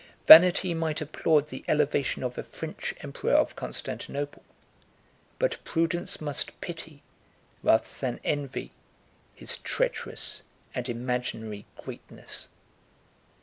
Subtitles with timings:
[0.25, 4.41] Vanity might applaud the elevation of a French emperor of Constantinople;
[5.37, 7.03] but prudence must pity,
[7.61, 8.71] rather than envy,
[9.35, 10.41] his treacherous
[10.73, 12.47] and imaginary greatness.